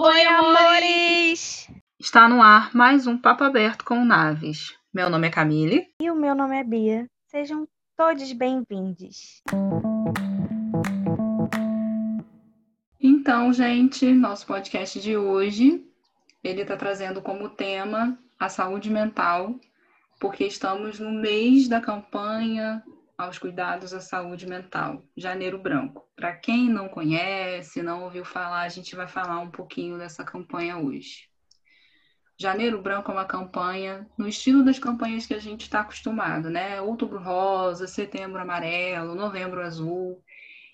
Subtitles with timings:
[0.00, 1.68] Oi, amores!
[1.98, 4.78] Está no ar mais um Papo Aberto com Naves.
[4.94, 5.88] Meu nome é Camille.
[6.00, 7.10] E o meu nome é Bia.
[7.26, 9.42] Sejam todos bem-vindos.
[13.00, 15.84] Então, gente, nosso podcast de hoje,
[16.44, 19.56] ele está trazendo como tema a saúde mental,
[20.20, 22.84] porque estamos no mês da campanha
[23.18, 26.08] aos cuidados à saúde mental, Janeiro Branco.
[26.14, 30.78] Para quem não conhece, não ouviu falar, a gente vai falar um pouquinho dessa campanha
[30.78, 31.28] hoje.
[32.40, 36.80] Janeiro Branco é uma campanha no estilo das campanhas que a gente está acostumado, né?
[36.80, 40.22] Outubro Rosa, Setembro Amarelo, Novembro Azul.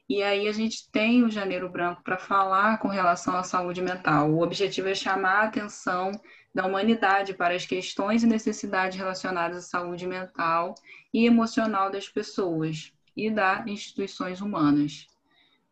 [0.06, 4.30] E aí a gente tem o Janeiro Branco para falar com relação à saúde mental.
[4.30, 6.12] O objetivo é chamar a atenção
[6.54, 10.74] da humanidade para as questões e necessidades relacionadas à saúde mental
[11.12, 15.08] e emocional das pessoas e das instituições humanas.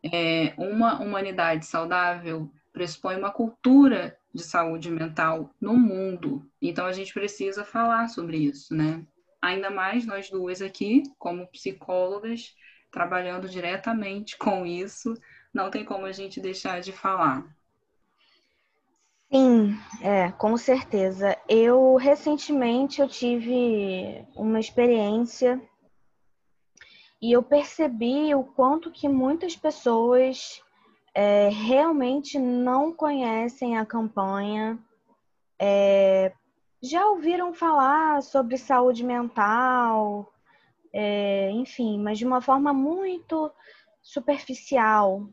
[0.03, 6.45] É, uma humanidade saudável pressupõe uma cultura de saúde mental no mundo.
[6.61, 9.05] Então a gente precisa falar sobre isso, né?
[9.41, 12.55] Ainda mais nós duas aqui, como psicólogas,
[12.91, 15.13] trabalhando diretamente com isso,
[15.53, 17.45] não tem como a gente deixar de falar.
[19.33, 21.35] Sim, é, com certeza.
[21.49, 25.59] Eu recentemente eu tive uma experiência
[27.19, 30.61] e eu percebi o quanto que muitas pessoas
[31.15, 34.77] é, realmente não conhecem a campanha,
[35.59, 36.31] é,
[36.79, 40.31] já ouviram falar sobre saúde mental,
[40.93, 43.51] é, enfim, mas de uma forma muito
[43.99, 45.27] superficial.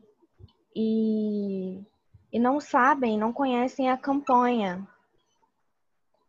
[0.75, 1.83] E
[2.31, 4.87] e não sabem, não conhecem a campanha.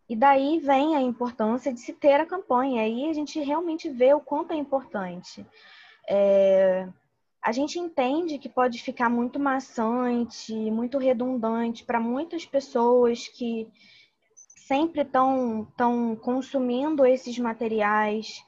[0.09, 2.83] E daí vem a importância de se ter a campanha.
[2.83, 5.47] Aí a gente realmente vê o quanto é importante.
[6.09, 6.89] É,
[7.41, 13.69] a gente entende que pode ficar muito maçante, muito redundante para muitas pessoas que
[14.35, 18.45] sempre estão tão consumindo esses materiais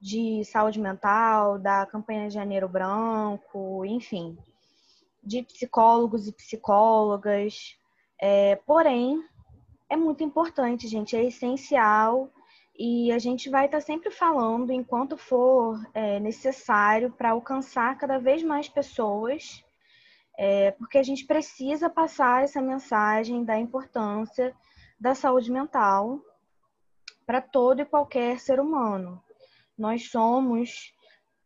[0.00, 4.36] de saúde mental, da campanha de Janeiro Branco, enfim
[5.24, 7.78] de psicólogos e psicólogas.
[8.20, 9.22] É, porém,
[9.88, 12.30] é muito importante, gente, é essencial
[12.76, 18.42] e a gente vai estar sempre falando enquanto for é, necessário para alcançar cada vez
[18.42, 19.64] mais pessoas,
[20.36, 24.54] é, porque a gente precisa passar essa mensagem da importância
[24.98, 26.20] da saúde mental
[27.24, 29.22] para todo e qualquer ser humano.
[29.78, 30.92] Nós somos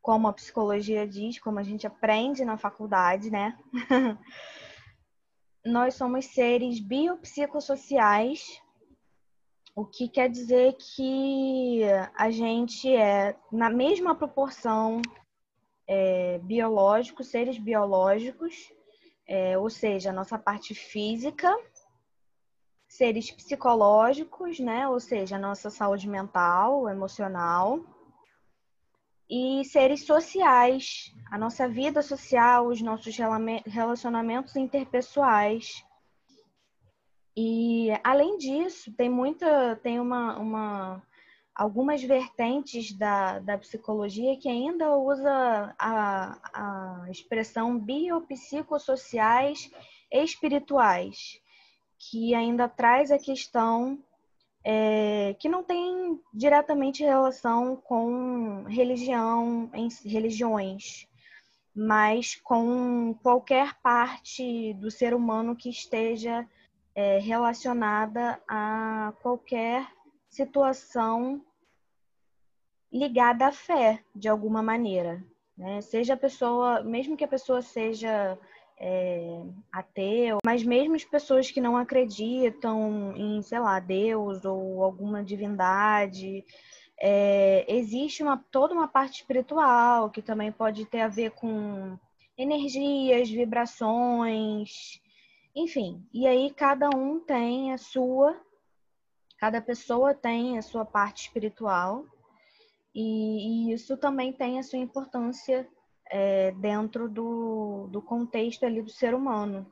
[0.01, 3.59] como a psicologia diz, como a gente aprende na faculdade, né?
[5.65, 8.61] Nós somos seres biopsicossociais,
[9.75, 11.83] o que quer dizer que
[12.17, 15.03] a gente é, na mesma proporção,
[15.87, 18.73] é, biológicos, seres biológicos,
[19.27, 21.55] é, ou seja, a nossa parte física,
[22.89, 24.89] seres psicológicos, né?
[24.89, 27.85] Ou seja, a nossa saúde mental, emocional
[29.31, 33.15] e seres sociais, a nossa vida social, os nossos
[33.67, 35.85] relacionamentos interpessoais.
[37.37, 41.03] E além disso, tem muita, tem uma, uma
[41.55, 49.71] algumas vertentes da, da psicologia que ainda usa a, a expressão biopsicossociais
[50.11, 51.41] espirituais,
[51.99, 54.03] que ainda traz a questão
[54.71, 61.09] é, que não tem diretamente relação com religião, em, religiões,
[61.75, 66.47] mas com qualquer parte do ser humano que esteja
[66.95, 69.91] é, relacionada a qualquer
[70.29, 71.43] situação
[72.93, 75.25] ligada à fé, de alguma maneira.
[75.57, 75.81] Né?
[75.81, 78.39] Seja a pessoa, mesmo que a pessoa seja
[78.81, 85.25] é, ateu, mas mesmo as pessoas que não acreditam em, sei lá, Deus ou alguma
[85.25, 86.45] divindade,
[87.01, 91.99] é, existe uma, toda uma parte espiritual que também pode ter a ver com
[92.37, 95.01] energias, vibrações,
[95.55, 96.07] enfim.
[96.13, 98.41] E aí cada um tem a sua,
[99.39, 102.05] cada pessoa tem a sua parte espiritual,
[102.95, 105.69] e, e isso também tem a sua importância
[106.11, 109.71] é, dentro do, do contexto ali do ser humano.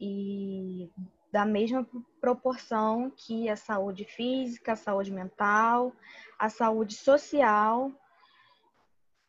[0.00, 0.90] E
[1.32, 1.86] da mesma
[2.20, 5.92] proporção que a saúde física, a saúde mental,
[6.38, 7.92] a saúde social,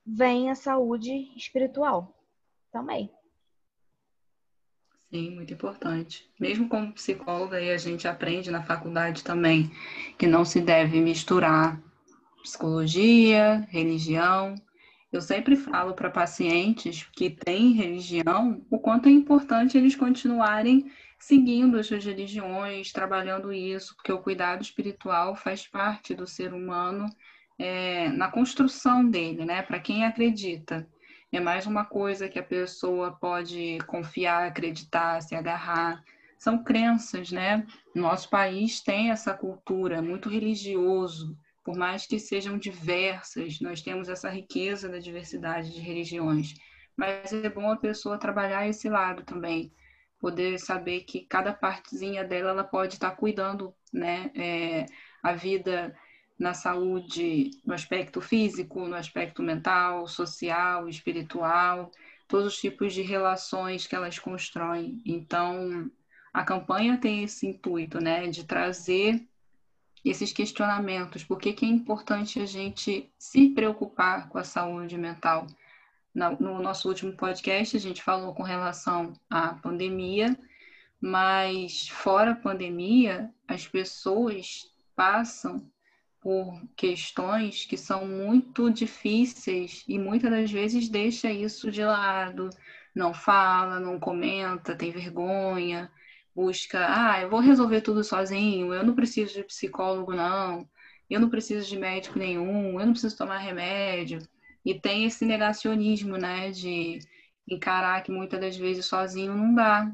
[0.06, 2.16] vem a saúde espiritual
[2.72, 3.12] também.
[5.10, 6.30] Sim, muito importante.
[6.40, 9.72] Mesmo como psicóloga, a gente aprende na faculdade também
[10.18, 11.82] que não se deve misturar
[12.42, 14.56] psicologia, religião
[15.12, 21.80] Eu sempre falo para pacientes que têm religião o quanto é importante eles continuarem seguindo
[21.80, 27.08] as suas religiões, trabalhando isso, porque o cuidado espiritual faz parte do ser humano
[27.58, 29.62] é, na construção dele, né?
[29.62, 30.88] Para quem acredita.
[31.32, 36.04] É mais uma coisa que a pessoa pode confiar, acreditar, se agarrar.
[36.38, 37.66] São crenças, né?
[37.96, 41.38] Nosso país tem essa cultura muito religioso,
[41.68, 46.54] por mais que sejam diversas, nós temos essa riqueza da diversidade de religiões.
[46.96, 49.74] Mas é bom a pessoa trabalhar esse lado também,
[50.18, 54.32] poder saber que cada partezinha dela ela pode estar cuidando, né?
[54.34, 54.86] É,
[55.22, 55.94] a vida
[56.40, 61.92] na saúde, no aspecto físico, no aspecto mental, social, espiritual,
[62.30, 65.02] todos os tipos de relações que elas constroem.
[65.06, 65.92] Então,
[66.34, 69.28] a campanha tem esse intuito, né, de trazer
[70.04, 71.24] esses questionamentos.
[71.24, 75.48] Por que, que é importante a gente se preocupar com a saúde mental?
[76.14, 80.38] No nosso último podcast, a gente falou com relação à pandemia,
[81.00, 84.66] mas fora a pandemia, as pessoas
[84.96, 85.70] passam
[86.20, 92.50] por questões que são muito difíceis e muitas das vezes deixa isso de lado,
[92.94, 95.92] não fala, não comenta, tem vergonha,
[96.38, 100.70] busca, ah, eu vou resolver tudo sozinho, eu não preciso de psicólogo não,
[101.10, 104.20] eu não preciso de médico nenhum, eu não preciso tomar remédio.
[104.64, 107.00] E tem esse negacionismo, né, de
[107.50, 109.92] encarar que muitas das vezes sozinho não dá,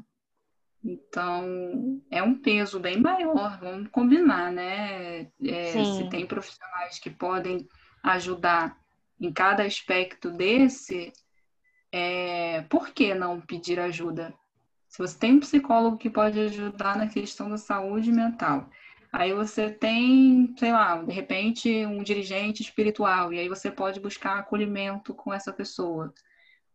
[0.84, 5.30] então, é um peso bem maior, vamos combinar, né?
[5.42, 7.66] É, se tem profissionais que podem
[8.02, 8.76] ajudar
[9.18, 11.10] em cada aspecto desse,
[11.90, 14.34] é, por que não pedir ajuda?
[14.94, 18.70] Se você tem um psicólogo que pode ajudar na questão da saúde mental,
[19.12, 24.38] aí você tem, sei lá, de repente, um dirigente espiritual, e aí você pode buscar
[24.38, 26.14] acolhimento com essa pessoa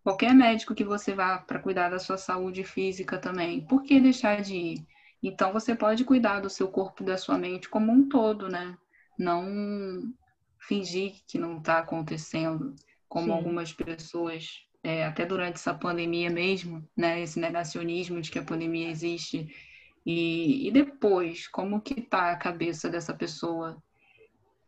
[0.04, 4.42] qualquer médico que você vá para cuidar da sua saúde física também, por que deixar
[4.42, 4.86] de ir?
[5.24, 8.78] Então você pode cuidar do seu corpo e da sua mente como um todo, né?
[9.18, 10.14] Não
[10.68, 12.76] fingir que não está acontecendo,
[13.08, 13.32] como Sim.
[13.32, 17.22] algumas pessoas, é, até durante essa pandemia mesmo, né?
[17.22, 19.48] Esse negacionismo de que a pandemia existe.
[20.06, 23.82] E, e depois, como que tá a cabeça dessa pessoa?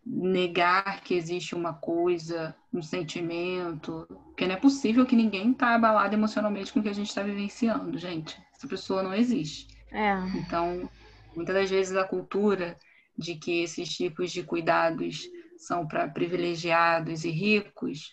[0.06, 6.16] negar que existe uma coisa, um sentimento, porque não é possível que ninguém está abalado
[6.16, 8.38] emocionalmente com o que a gente está vivenciando, gente.
[8.56, 9.68] Essa pessoa não existe.
[9.92, 10.16] É.
[10.38, 10.90] Então,
[11.36, 12.78] muitas das vezes a cultura
[13.18, 15.28] de que esses tipos de cuidados
[15.58, 18.12] são para privilegiados e ricos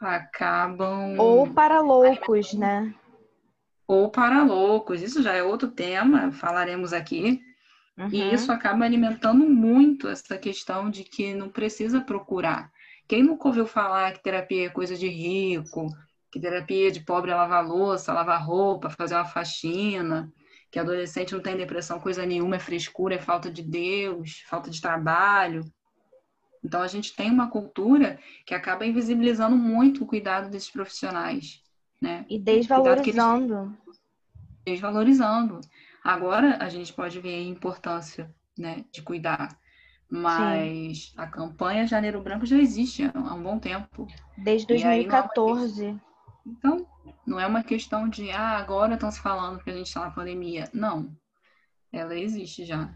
[0.00, 2.94] acabam ou para loucos, né?
[3.86, 5.02] Ou para loucos.
[5.02, 7.40] Isso já é outro tema, falaremos aqui.
[7.96, 8.08] Uhum.
[8.12, 12.70] E isso acaba alimentando muito essa questão de que não precisa procurar.
[13.08, 15.86] Quem nunca ouviu falar que terapia é coisa de rico,
[16.30, 20.30] que terapia de pobre é lavar louça, lavar roupa, fazer uma faxina,
[20.70, 24.80] que adolescente não tem depressão coisa nenhuma, é frescura, é falta de Deus, falta de
[24.80, 25.64] trabalho.
[26.64, 31.62] Então a gente tem uma cultura que acaba invisibilizando muito o cuidado desses profissionais,
[32.00, 32.24] né?
[32.28, 33.76] E desvalorizando.
[34.64, 35.60] Desvalorizando.
[36.02, 39.58] Agora a gente pode ver a importância né, de cuidar.
[40.08, 41.12] Mas Sim.
[41.16, 44.06] a campanha Janeiro Branco já existe há um bom tempo.
[44.38, 45.86] Desde 2014.
[45.86, 46.06] Não é
[46.46, 46.86] então,
[47.26, 50.12] não é uma questão de, ah, agora estão se falando que a gente está na
[50.12, 50.70] pandemia.
[50.72, 51.10] Não.
[51.92, 52.94] Ela existe já.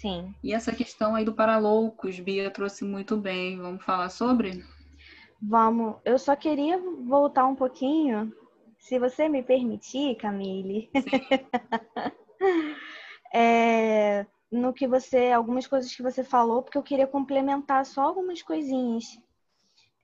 [0.00, 0.32] Sim.
[0.44, 3.58] E essa questão aí do Paraloucos, Bia trouxe muito bem.
[3.58, 4.64] Vamos falar sobre?
[5.42, 5.96] Vamos.
[6.04, 8.32] Eu só queria voltar um pouquinho,
[8.78, 10.88] se você me permitir, Camille.
[13.34, 18.40] é, no que você, algumas coisas que você falou, porque eu queria complementar só algumas
[18.40, 19.04] coisinhas.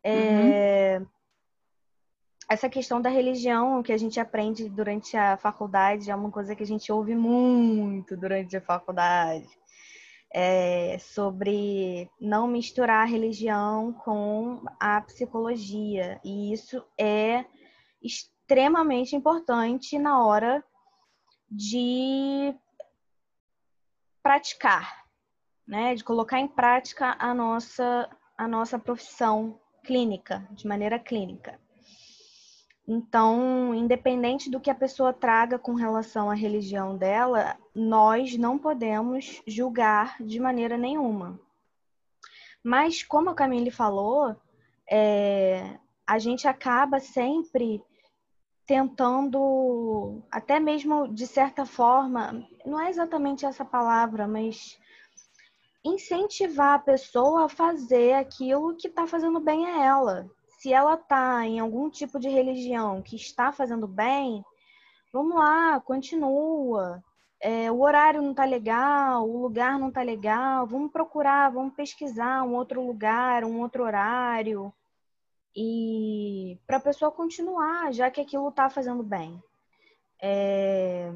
[0.02, 1.06] É, uhum.
[2.50, 6.64] Essa questão da religião que a gente aprende durante a faculdade é uma coisa que
[6.64, 9.48] a gente ouve muito durante a faculdade.
[10.37, 16.21] É, sobre não misturar a religião com a psicologia.
[16.25, 17.45] E isso é
[18.03, 20.64] extremamente importante na hora
[21.49, 22.53] de
[24.25, 25.07] praticar,
[25.64, 25.95] né?
[25.95, 31.61] De colocar em prática a nossa a nossa profissão clínica, de maneira clínica.
[32.87, 39.43] Então, independente do que a pessoa traga com relação à religião dela, nós não podemos
[39.47, 41.40] julgar de maneira nenhuma.
[42.62, 44.37] Mas, como a Camille falou,
[44.90, 47.83] é, a gente acaba sempre
[48.66, 54.78] tentando, até mesmo de certa forma, não é exatamente essa palavra, mas
[55.85, 60.31] incentivar a pessoa a fazer aquilo que está fazendo bem a ela.
[60.59, 64.43] se ela está em algum tipo de religião que está fazendo bem,
[65.12, 67.04] vamos lá, continua.
[67.41, 72.43] É, o horário não está legal, o lugar não está legal, vamos procurar, vamos pesquisar
[72.43, 74.73] um outro lugar, um outro horário.
[75.55, 79.43] E para a pessoa continuar, já que aquilo está fazendo bem.
[80.21, 81.12] É...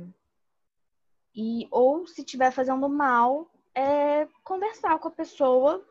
[1.35, 5.87] E, ou se estiver fazendo mal, é conversar com a pessoa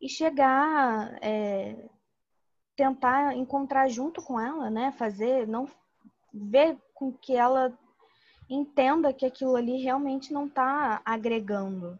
[0.00, 1.76] e chegar, é,
[2.76, 4.92] tentar encontrar junto com ela, né?
[4.92, 5.68] Fazer, não
[6.32, 7.76] ver com que ela
[8.48, 11.98] entenda que aquilo ali realmente não está agregando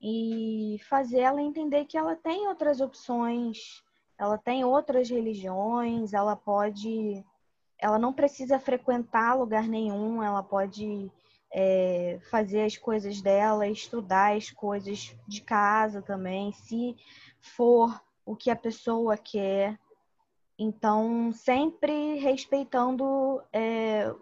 [0.00, 3.82] e fazer ela entender que ela tem outras opções,
[4.16, 7.24] ela tem outras religiões, ela pode,
[7.78, 11.10] ela não precisa frequentar lugar nenhum, ela pode
[11.52, 16.96] é, fazer as coisas dela, estudar as coisas de casa também, se
[17.40, 19.78] for o que a pessoa quer.
[20.58, 24.12] Então, sempre respeitando é,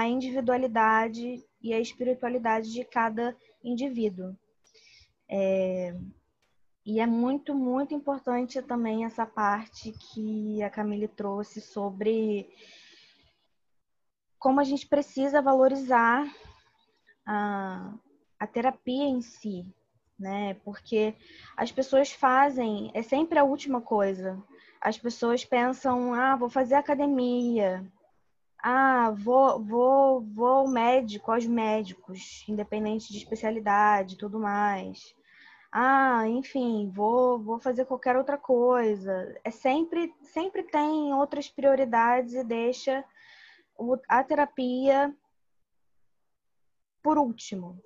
[0.00, 4.34] a individualidade e a espiritualidade de cada indivíduo.
[5.28, 5.94] É,
[6.86, 12.48] e é muito, muito importante também essa parte que a Camille trouxe sobre
[14.38, 16.24] como a gente precisa valorizar
[17.26, 17.92] a,
[18.38, 19.66] a terapia em si,
[20.18, 20.54] né?
[20.64, 21.14] Porque
[21.54, 24.42] as pessoas fazem, é sempre a última coisa.
[24.80, 27.86] As pessoas pensam, ah, vou fazer academia,
[28.62, 35.14] ah, vou, vou, vou médico, aos médicos, independente de especialidade, tudo mais.
[35.72, 39.38] Ah, enfim, vou, vou fazer qualquer outra coisa.
[39.44, 43.04] É sempre, sempre tem outras prioridades e deixa
[44.08, 45.14] a terapia
[47.02, 47.82] por último.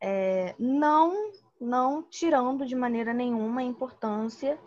[0.00, 4.60] É, não, não tirando de maneira nenhuma a importância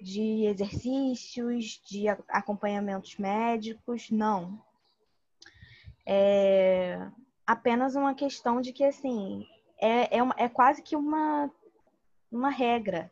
[0.00, 4.62] de exercícios, de acompanhamentos médicos, não
[6.06, 6.98] é
[7.46, 9.46] apenas uma questão de que, assim,
[9.80, 11.50] é, é, uma, é quase que uma,
[12.30, 13.10] uma regra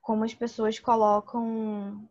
[0.00, 2.08] como as pessoas colocam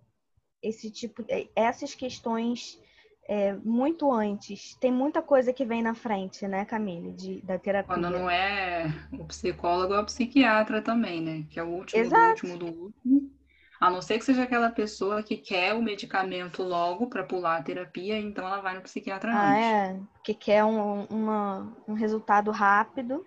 [0.61, 1.25] esse tipo,
[1.55, 2.79] essas questões
[3.27, 4.75] é, muito antes.
[4.75, 7.95] Tem muita coisa que vem na frente, né, Camille, de, da terapia.
[7.95, 11.45] Quando não é o psicólogo, é o psiquiatra também, né?
[11.49, 12.21] Que é o último Exato.
[12.21, 13.36] do último do último.
[13.79, 17.63] A não ser que seja aquela pessoa que quer o medicamento logo para pular a
[17.63, 19.65] terapia, então ela vai no psiquiatra ah, antes.
[19.65, 23.25] É, que quer um, uma, um resultado rápido.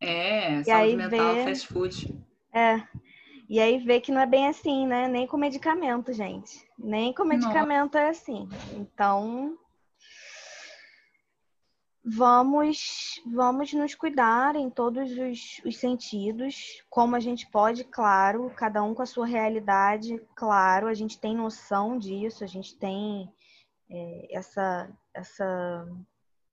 [0.00, 1.44] É, e saúde mental, vê...
[1.44, 2.24] fast food.
[2.52, 2.82] É.
[3.48, 5.06] E aí vê que não é bem assim, né?
[5.08, 6.66] Nem com medicamento, gente.
[6.78, 8.06] Nem com medicamento Nossa.
[8.06, 8.48] é assim.
[8.74, 9.58] Então,
[12.04, 18.82] vamos vamos nos cuidar em todos os, os, sentidos, como a gente pode, claro, cada
[18.82, 23.32] um com a sua realidade, claro, a gente tem noção disso, a gente tem
[23.88, 25.88] é, essa, essa,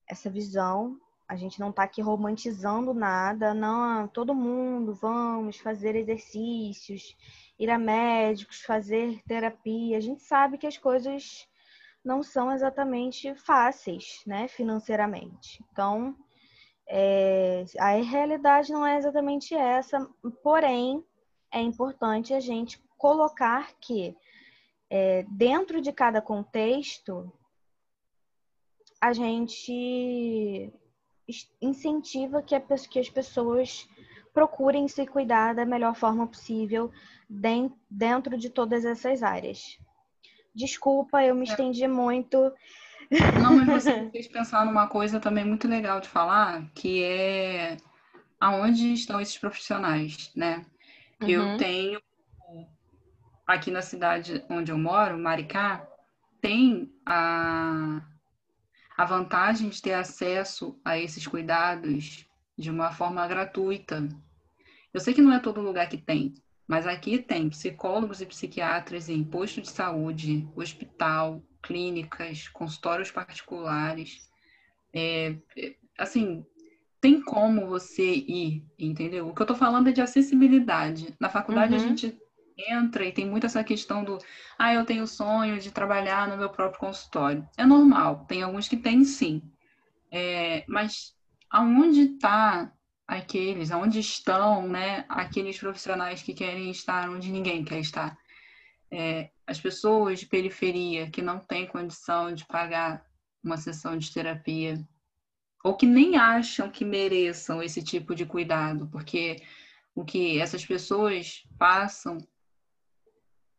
[0.08, 7.16] essa visão, a gente não está aqui romantizando nada, não, todo mundo, vamos fazer exercícios,
[7.58, 11.48] ir a médicos, fazer terapia, a gente sabe que as coisas
[12.04, 15.64] não são exatamente fáceis, né, financeiramente.
[15.72, 16.16] Então,
[16.88, 20.10] é, a realidade não é exatamente essa,
[20.42, 21.04] porém,
[21.52, 24.16] é importante a gente colocar que
[24.90, 27.32] é, dentro de cada contexto
[29.00, 30.74] a gente
[31.62, 33.88] incentiva que, a, que as pessoas
[34.34, 36.92] procurem se cuidar da melhor forma possível
[37.90, 39.80] dentro de todas essas áreas.
[40.54, 41.50] Desculpa, eu me é.
[41.50, 42.52] estendi muito.
[43.42, 47.78] Não, mas você me fez pensar numa coisa também muito legal de falar, que é
[48.40, 50.66] aonde estão esses profissionais, né?
[51.22, 51.30] Uhum.
[51.30, 52.02] Eu tenho
[53.46, 55.86] aqui na cidade onde eu moro, Maricá,
[56.40, 58.02] tem a,
[58.96, 62.26] a vantagem de ter acesso a esses cuidados
[62.58, 64.08] de uma forma gratuita.
[64.94, 66.36] Eu sei que não é todo lugar que tem,
[66.70, 74.30] mas aqui tem psicólogos e psiquiatras em posto de saúde, hospital, clínicas, consultórios particulares.
[74.94, 76.46] É, é, assim,
[77.02, 79.28] tem como você ir, entendeu?
[79.28, 81.16] O que eu estou falando é de acessibilidade.
[81.20, 81.80] Na faculdade uhum.
[81.80, 82.16] a gente
[82.56, 84.20] entra e tem muito essa questão do
[84.56, 87.50] ah, eu tenho sonho de trabalhar no meu próprio consultório.
[87.58, 89.42] É normal, tem alguns que têm sim.
[90.12, 91.16] É, mas
[91.50, 92.72] aonde está
[93.10, 98.16] aqueles, aonde estão, né, aqueles profissionais que querem estar onde ninguém quer estar.
[98.92, 103.04] É, as pessoas de periferia que não têm condição de pagar
[103.44, 104.88] uma sessão de terapia,
[105.64, 109.42] ou que nem acham que mereçam esse tipo de cuidado, porque
[109.96, 112.20] o que essas pessoas passam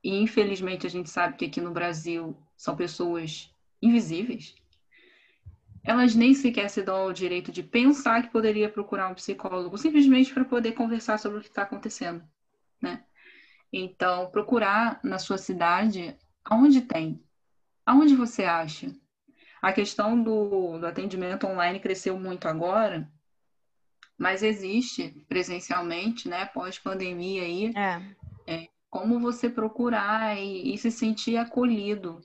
[0.03, 3.53] e infelizmente a gente sabe que aqui no Brasil são pessoas
[3.83, 4.55] invisíveis,
[5.83, 10.33] elas nem sequer se dão o direito de pensar que poderia procurar um psicólogo, simplesmente
[10.33, 12.23] para poder conversar sobre o que está acontecendo,
[12.81, 13.05] né?
[13.73, 17.25] Então, procurar na sua cidade aonde tem,
[17.87, 18.95] aonde você acha.
[19.63, 23.11] A questão do, do atendimento online cresceu muito agora,
[24.19, 28.03] mas existe presencialmente, né, pós-pandemia aí, é.
[28.47, 32.21] É, como você procurar e, e se sentir acolhido.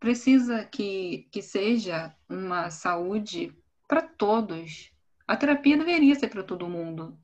[0.00, 3.54] Precisa que, que seja uma saúde
[3.86, 4.90] para todos.
[5.28, 7.16] A terapia deveria ser para todo mundo,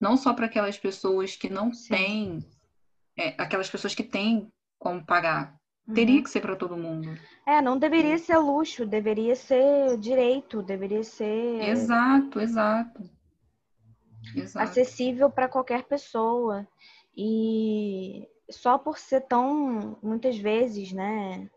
[0.00, 1.94] não só para aquelas pessoas que não Sim.
[1.94, 2.50] têm,
[3.18, 5.60] é, aquelas pessoas que têm como pagar.
[5.94, 6.22] Teria Uhum.
[6.22, 7.14] que ser para todo mundo.
[7.46, 13.02] É, não deveria ser luxo, deveria ser direito, deveria ser Exato, exato.
[14.34, 14.70] Exato.
[14.70, 16.66] acessível para qualquer pessoa.
[17.14, 21.50] E só por ser tão, muitas vezes, né,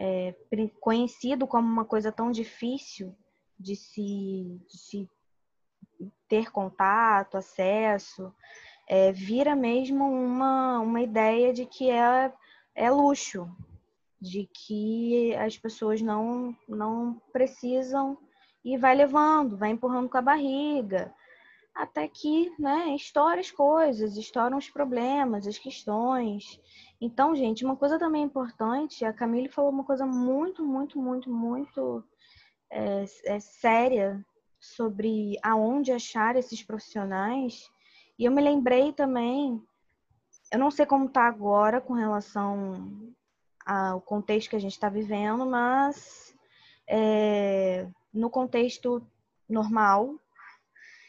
[0.00, 0.34] é,
[0.80, 3.14] conhecido como uma coisa tão difícil
[3.58, 5.10] de se, de se
[6.26, 8.34] ter contato, acesso,
[8.88, 12.32] é, vira mesmo uma, uma ideia de que é,
[12.74, 13.46] é luxo,
[14.18, 18.16] de que as pessoas não, não precisam
[18.64, 21.14] e vai levando, vai empurrando com a barriga,
[21.74, 26.58] até que, né, estoura as coisas, estouram os problemas, as questões.
[27.00, 32.04] Então, gente, uma coisa também importante, a Camille falou uma coisa muito, muito, muito, muito
[32.68, 34.22] é, é, séria
[34.58, 37.70] sobre aonde achar esses profissionais.
[38.18, 39.62] E eu me lembrei também,
[40.52, 43.14] eu não sei como está agora com relação
[43.64, 46.36] ao contexto que a gente está vivendo, mas
[46.86, 49.02] é, no contexto
[49.48, 50.16] normal,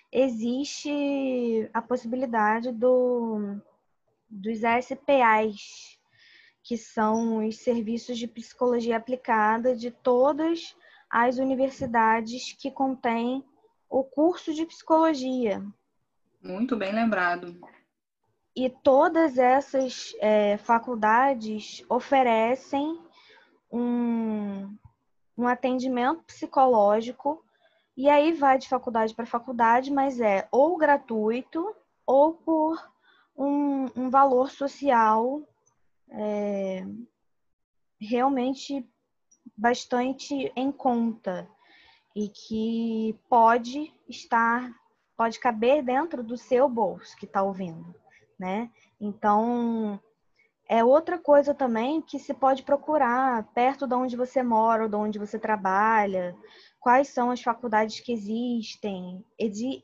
[0.10, 3.60] existe a possibilidade do,
[4.32, 6.00] dos ASPAs,
[6.64, 10.76] que são os serviços de psicologia aplicada de todas
[11.10, 13.44] as universidades que contêm
[13.90, 15.62] o curso de psicologia.
[16.42, 17.60] Muito bem lembrado.
[18.56, 23.00] E todas essas é, faculdades oferecem
[23.72, 24.76] um,
[25.38, 27.44] um atendimento psicológico
[27.96, 31.76] e aí vai de faculdade para faculdade, mas é ou gratuito
[32.06, 32.92] ou por
[33.36, 35.42] um, um valor social
[36.10, 36.86] é,
[38.00, 38.88] realmente
[39.56, 41.48] bastante em conta
[42.16, 44.74] e que pode estar,
[45.16, 47.96] pode caber dentro do seu bolso que está ouvindo,
[48.38, 48.70] né?
[49.00, 50.00] Então
[50.68, 54.96] é outra coisa também que se pode procurar perto de onde você mora ou de
[54.96, 56.36] onde você trabalha,
[56.82, 59.24] quais são as faculdades que existem,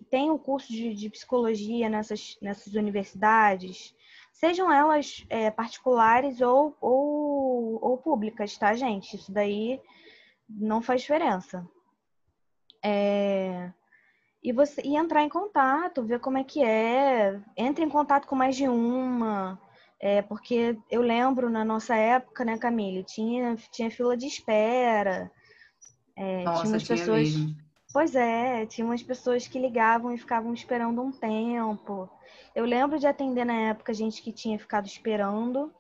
[0.10, 3.96] tem o curso de, de psicologia nessas, nessas universidades,
[4.34, 9.16] sejam elas é, particulares ou, ou, ou, públicas, tá, gente?
[9.16, 9.80] Isso daí
[10.50, 11.70] não faz diferença.
[12.84, 13.72] É,
[14.44, 18.36] e você e entrar em contato, ver como é que é, entre em contato com
[18.36, 19.60] mais de uma.
[20.00, 25.32] É, porque eu lembro na nossa época, né, Camille, tinha, tinha fila de espera.
[26.18, 27.36] É, Nossa, tinha umas tinha pessoas.
[27.36, 27.56] mesmo.
[27.94, 32.10] Pois é, tinha umas pessoas que ligavam e ficavam esperando um tempo.
[32.54, 35.72] Eu lembro de atender na época gente que tinha ficado esperando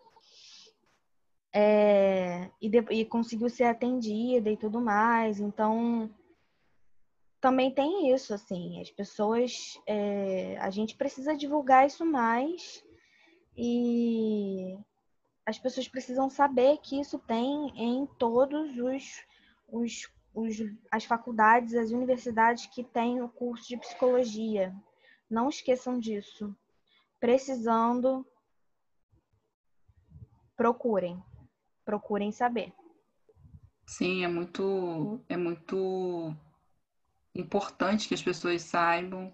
[1.54, 5.40] é, e, de, e conseguiu ser atendida e tudo mais.
[5.40, 6.10] Então,
[7.42, 9.80] também tem isso, assim, as pessoas.
[9.88, 12.84] É, a gente precisa divulgar isso mais
[13.56, 14.78] e
[15.46, 19.24] as pessoas precisam saber que isso tem em todos os,
[19.68, 20.58] os, os
[20.92, 24.74] as faculdades, as universidades que têm o curso de psicologia.
[25.28, 26.56] Não esqueçam disso.
[27.20, 28.26] Precisando,
[30.56, 31.22] procurem.
[31.84, 32.72] Procurem saber.
[33.88, 36.36] Sim, é muito, é muito
[37.34, 39.34] importante que as pessoas saibam.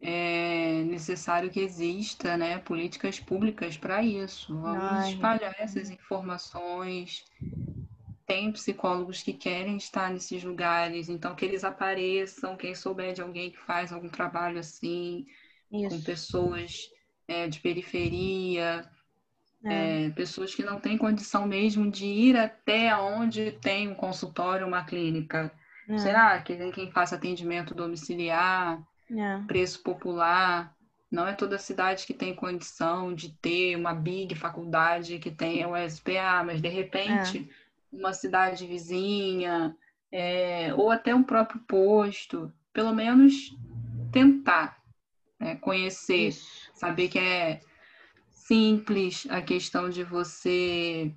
[0.00, 4.54] É necessário que exista, né, políticas públicas para isso.
[4.60, 5.12] Vamos Ai.
[5.12, 7.24] espalhar essas informações.
[8.26, 12.56] Tem psicólogos que querem estar nesses lugares, então que eles apareçam.
[12.56, 15.26] Quem souber de alguém que faz algum trabalho assim,
[15.70, 16.04] com Isso.
[16.04, 16.88] pessoas
[17.28, 18.88] é, de periferia,
[19.64, 20.06] É.
[20.06, 24.84] é, pessoas que não têm condição mesmo de ir até onde tem um consultório, uma
[24.84, 25.52] clínica.
[25.88, 25.98] É.
[25.98, 29.44] Será que tem quem faça atendimento domiciliar, É.
[29.46, 30.74] preço popular?
[31.10, 35.76] Não é toda cidade que tem condição de ter uma big faculdade que tenha o
[35.76, 37.48] SPA, mas de repente
[37.98, 39.76] uma cidade vizinha,
[40.10, 43.56] é, ou até um próprio posto, pelo menos
[44.12, 44.80] tentar
[45.40, 46.70] né, conhecer Isso.
[46.74, 47.60] saber que é
[48.30, 51.12] simples a questão de você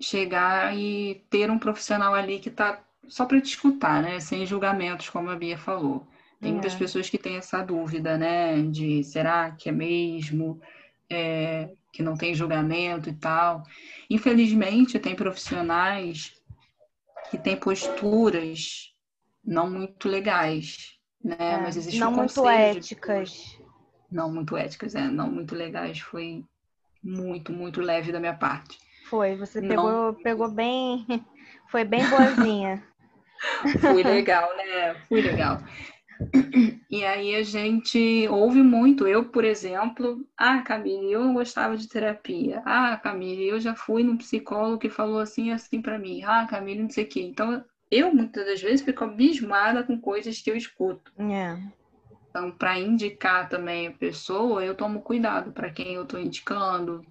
[0.00, 4.20] chegar e ter um profissional ali que está só para te escutar, né?
[4.20, 6.06] Sem julgamentos, como a Bia falou.
[6.40, 6.52] Tem é.
[6.52, 8.62] muitas pessoas que têm essa dúvida, né?
[8.62, 10.60] De será que é mesmo?
[11.08, 13.62] É, que não tem julgamento e tal.
[14.08, 16.34] Infelizmente, tem profissionais
[17.30, 18.92] que têm posturas
[19.44, 21.36] não muito legais, né?
[21.38, 23.30] É, Mas existe não um muito éticas.
[23.30, 23.64] De...
[24.10, 26.00] Não muito éticas, é, não muito legais.
[26.00, 26.44] Foi
[27.02, 28.78] muito, muito leve da minha parte.
[29.08, 30.14] Foi, você pegou, não...
[30.14, 31.04] pegou bem,
[31.70, 32.84] foi bem boazinha.
[33.80, 34.94] Fui legal, né?
[35.08, 35.62] Fui legal.
[36.90, 39.06] E aí a gente ouve muito.
[39.06, 42.62] Eu, por exemplo, ah, Camille, eu gostava de terapia.
[42.66, 46.22] Ah, Camille, eu já fui num psicólogo que falou assim assim para mim.
[46.24, 47.22] Ah, Camille, não sei o quê.
[47.22, 51.12] Então, eu muitas das vezes fico abismada com coisas que eu escuto.
[51.18, 51.56] É.
[52.28, 57.04] Então, para indicar também a pessoa, eu tomo cuidado para quem eu estou indicando.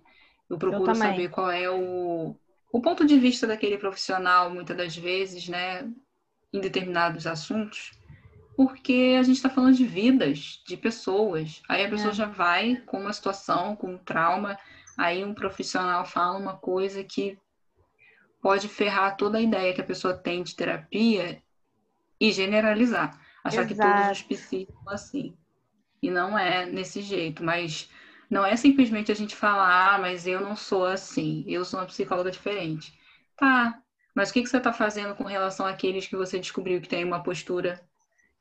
[0.50, 2.36] Eu procuro eu saber qual é o,
[2.72, 5.90] o ponto de vista daquele profissional, muitas das vezes, né,
[6.52, 7.92] em determinados assuntos,
[8.60, 11.62] porque a gente está falando de vidas, de pessoas.
[11.70, 12.14] Aí a pessoa é.
[12.14, 14.58] já vai com uma situação, com um trauma,
[14.98, 17.40] aí um profissional fala uma coisa que
[18.42, 21.42] pode ferrar toda a ideia que a pessoa tem de terapia
[22.20, 23.18] e generalizar.
[23.46, 23.68] Achar Exato.
[23.70, 25.38] que todos os psicólogos são assim.
[26.02, 27.90] E não é nesse jeito, mas
[28.30, 31.86] não é simplesmente a gente falar, ah, mas eu não sou assim, eu sou uma
[31.86, 32.94] psicóloga diferente.
[33.38, 33.82] Tá,
[34.14, 37.06] mas o que, que você está fazendo com relação àqueles que você descobriu que tem
[37.06, 37.88] uma postura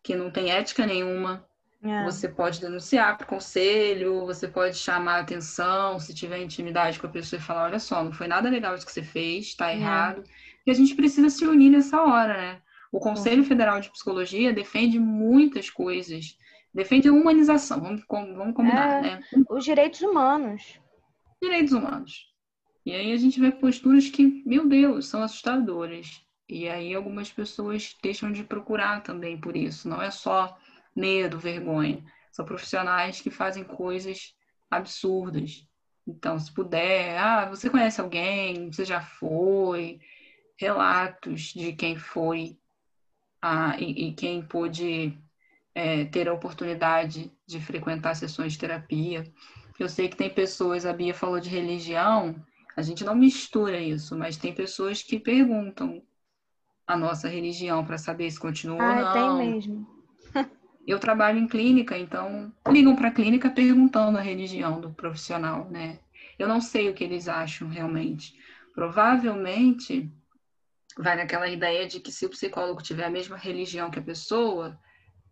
[0.08, 1.46] que não tem ética nenhuma?
[1.82, 2.02] É.
[2.04, 7.06] Você pode denunciar para o conselho, você pode chamar a atenção, se tiver intimidade com
[7.06, 9.70] a pessoa e falar, olha só, não foi nada legal isso que você fez, está
[9.70, 9.76] é.
[9.76, 10.24] errado.
[10.66, 12.62] E a gente precisa se unir nessa hora, né?
[12.90, 16.38] O Conselho Federal de Psicologia defende muitas coisas
[16.72, 19.20] defende a humanização, vamos, vamos combinar, é, né?
[19.50, 20.80] Os direitos humanos.
[21.42, 22.28] Direitos humanos.
[22.86, 26.22] E aí a gente vê posturas que, meu Deus, são assustadoras.
[26.48, 29.88] E aí algumas pessoas deixam de procurar também por isso.
[29.88, 30.58] Não é só
[30.96, 32.02] medo, vergonha.
[32.32, 34.34] São profissionais que fazem coisas
[34.70, 35.66] absurdas.
[36.06, 40.00] Então, se puder, ah, você conhece alguém, você já foi,
[40.56, 42.58] relatos de quem foi
[43.42, 45.16] ah, e, e quem pôde
[45.74, 49.24] é, ter a oportunidade de frequentar sessões de terapia.
[49.78, 52.34] Eu sei que tem pessoas, a Bia falou de religião,
[52.74, 56.02] a gente não mistura isso, mas tem pessoas que perguntam
[56.88, 59.38] a nossa religião para saber se continua ah, ou não.
[59.38, 59.86] Tem mesmo.
[60.86, 65.98] eu trabalho em clínica, então ligam para a clínica perguntando a religião do profissional, né?
[66.38, 68.34] Eu não sei o que eles acham realmente.
[68.74, 70.10] Provavelmente
[70.96, 74.80] vai naquela ideia de que se o psicólogo tiver a mesma religião que a pessoa,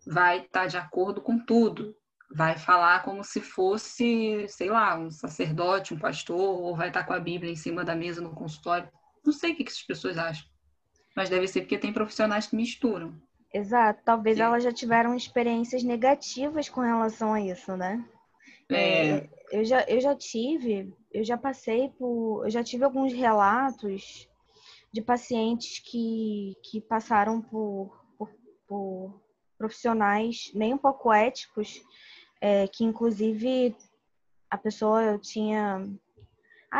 [0.06, 1.96] vai estar tá de acordo com tudo,
[2.30, 7.06] vai falar como se fosse, sei lá, um sacerdote, um pastor, ou vai estar tá
[7.06, 8.90] com a Bíblia em cima da mesa no consultório.
[9.24, 10.46] Não sei o que, essas pessoas acham,
[11.16, 13.14] mas deve ser porque tem profissionais que misturam.
[13.52, 14.42] Exato, talvez Sim.
[14.42, 18.04] elas já tiveram experiências negativas com relação a isso, né?
[18.68, 19.08] É...
[19.08, 24.28] é eu, já, eu já tive, eu já passei por, eu já tive alguns relatos
[24.92, 28.30] de pacientes que, que passaram por, por,
[28.66, 29.22] por
[29.56, 31.80] profissionais nem um pouco éticos,
[32.40, 33.74] é, que inclusive
[34.50, 35.86] a pessoa tinha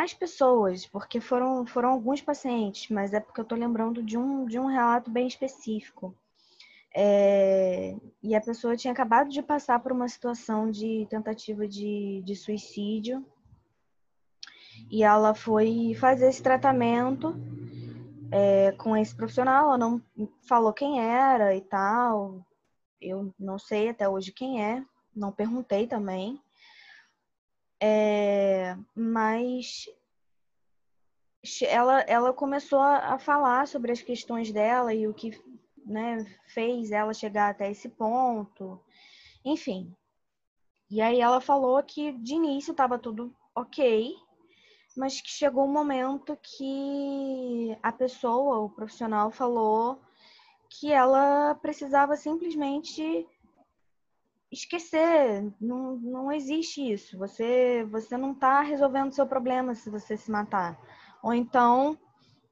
[0.03, 4.45] as pessoas, porque foram, foram alguns pacientes, mas é porque eu estou lembrando de um,
[4.45, 6.13] de um relato bem específico.
[6.95, 12.35] É, e a pessoa tinha acabado de passar por uma situação de tentativa de, de
[12.35, 13.25] suicídio,
[14.89, 17.35] e ela foi fazer esse tratamento
[18.31, 20.01] é, com esse profissional, ela não
[20.47, 22.45] falou quem era e tal,
[23.01, 24.83] eu não sei até hoje quem é,
[25.15, 26.41] não perguntei também.
[27.79, 29.85] É, mas
[31.67, 35.31] ela, ela começou a falar sobre as questões dela e o que
[35.85, 38.79] né, fez ela chegar até esse ponto.
[39.45, 39.95] Enfim.
[40.89, 44.15] E aí ela falou que de início estava tudo ok,
[44.95, 50.01] mas que chegou um momento que a pessoa, o profissional, falou
[50.69, 53.25] que ela precisava simplesmente
[54.51, 55.43] esquecer.
[55.59, 57.17] Não, não existe isso.
[57.17, 60.79] Você, você não está resolvendo o seu problema se você se matar.
[61.23, 61.97] Ou então,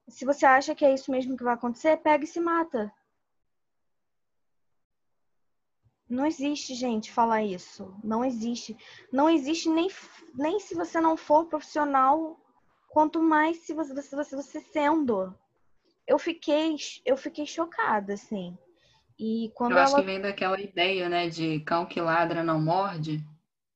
[0.08, 2.94] se você acha que é isso mesmo que vai acontecer, pega e se mata.
[6.08, 7.96] Não existe, gente, falar isso.
[8.04, 8.78] Não existe.
[9.12, 9.90] Não existe nem,
[10.36, 12.40] nem se você não for profissional,
[12.90, 15.36] quanto mais se você, você, você sendo
[16.08, 18.58] eu fiquei, eu fiquei chocada, assim.
[19.20, 19.84] E quando eu ela...
[19.84, 23.24] acho que vem daquela ideia, né, de cão que ladra não morde,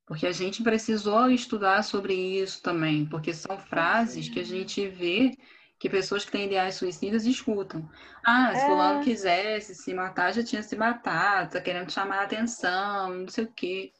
[0.08, 5.38] Porque a gente precisou estudar sobre isso também, porque são frases que a gente vê
[5.80, 7.90] que pessoas que têm ideais suicidas escutam.
[8.26, 8.66] Ah, se É.
[8.66, 13.46] fulano quisesse se matar, já tinha se matado, tá querendo chamar a atenção, não sei
[13.46, 13.94] o quê.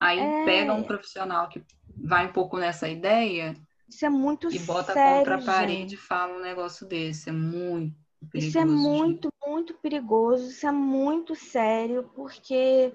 [0.00, 0.44] Aí É.
[0.44, 1.64] pega um profissional que
[2.04, 3.56] vai um pouco nessa ideia
[3.88, 5.46] Isso é muito e bota sério, contra a gente.
[5.46, 7.30] parede e fala um negócio desse.
[7.30, 7.96] É muito
[8.32, 12.92] Isso é muito, muito perigoso, isso é muito sério, porque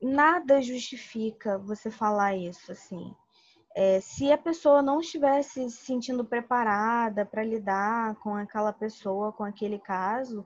[0.00, 3.14] nada justifica você falar isso, assim.
[3.74, 9.44] É, se a pessoa não estivesse se sentindo preparada para lidar com aquela pessoa, com
[9.44, 10.44] aquele caso,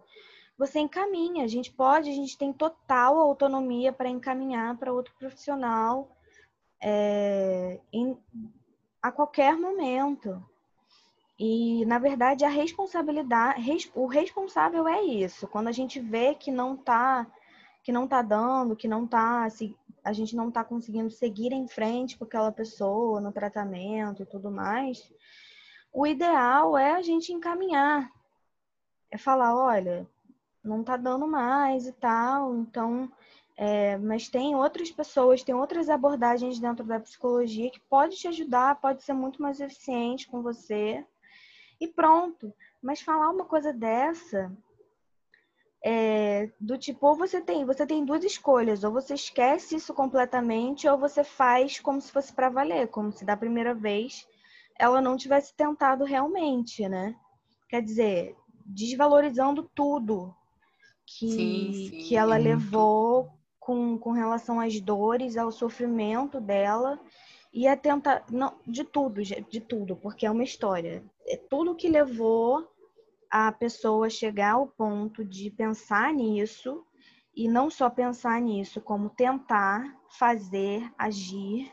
[0.59, 1.44] você encaminha.
[1.44, 6.16] A gente pode, a gente tem total autonomia para encaminhar para outro profissional
[6.83, 8.18] é, em-
[9.02, 10.44] a qualquer momento.
[11.38, 15.49] E, na verdade, a responsabilidade, res- o responsável é isso.
[15.49, 17.27] Quando a gente vê que não tá,
[17.83, 19.49] que não tá dando, que não tá,
[20.05, 24.51] a gente não tá conseguindo seguir em frente com aquela pessoa no tratamento e tudo
[24.51, 25.12] mais,
[25.92, 28.11] o ideal é a gente encaminhar.
[29.11, 30.07] É falar, olha,
[30.62, 33.11] não tá dando mais e tal, então,
[33.57, 38.81] é, mas tem outras pessoas, tem outras abordagens dentro da psicologia que pode te ajudar,
[38.81, 41.05] pode ser muito mais eficiente com você
[41.85, 42.53] e pronto.
[42.83, 44.53] Mas falar uma coisa dessa
[45.85, 50.88] é, do tipo, ou você tem, você tem duas escolhas, ou você esquece isso completamente,
[50.88, 54.27] ou você faz como se fosse para valer, como se da primeira vez
[54.77, 57.14] ela não tivesse tentado realmente, né?
[57.68, 60.35] Quer dizer, desvalorizando tudo
[61.07, 62.49] que, Sim, sim, que ela muito.
[62.49, 66.99] levou com, com relação às dores, ao sofrimento dela
[67.54, 71.04] e a tentar, não, de tudo, de tudo, porque é uma história.
[71.24, 72.68] É tudo que levou
[73.30, 76.84] a pessoa chegar ao ponto de pensar nisso
[77.32, 81.72] e não só pensar nisso, como tentar fazer, agir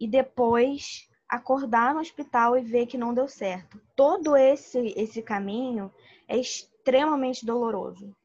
[0.00, 3.78] e depois acordar no hospital e ver que não deu certo.
[3.94, 5.92] Todo esse esse caminho
[6.26, 8.16] é extremamente doloroso.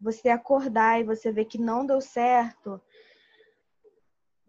[0.00, 2.80] Você acordar e você ver que não deu certo,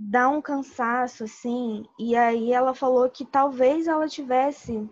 [0.09, 1.85] dá um cansaço assim.
[1.99, 4.89] E aí ela falou que talvez ela tivesse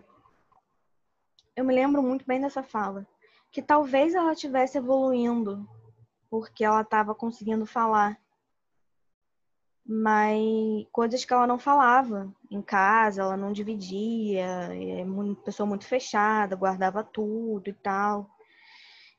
[1.56, 3.06] eu me lembro muito bem dessa fala,
[3.50, 5.68] que talvez ela estivesse evoluindo
[6.30, 8.18] porque ela estava conseguindo falar,
[9.84, 15.84] mas coisas que ela não falava em casa, ela não dividia, é uma pessoa muito
[15.84, 18.30] fechada, guardava tudo e tal,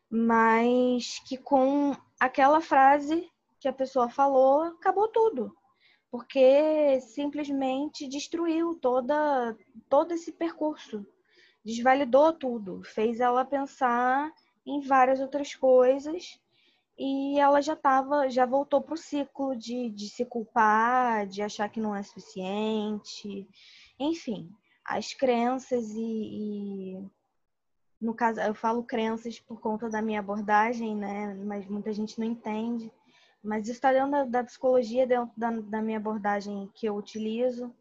[0.10, 5.56] mas que com aquela frase que a pessoa falou, acabou tudo.
[6.12, 9.58] Porque simplesmente destruiu toda
[9.89, 11.06] todo esse percurso
[11.63, 14.32] desvalidou tudo, fez ela pensar
[14.65, 16.39] em várias outras coisas
[16.97, 21.69] e ela já tava, já voltou para o ciclo de, de se culpar, de achar
[21.69, 23.47] que não é suficiente,
[24.00, 24.52] enfim,
[24.84, 27.10] as crenças e, e
[28.00, 31.36] no caso eu falo crenças por conta da minha abordagem, né?
[31.45, 32.91] Mas muita gente não entende.
[33.43, 37.73] Mas isso está dentro da, da psicologia, dentro da, da minha abordagem que eu utilizo.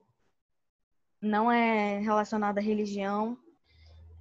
[1.20, 3.36] Não é relacionada à religião,